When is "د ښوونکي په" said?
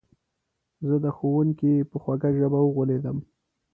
1.05-1.95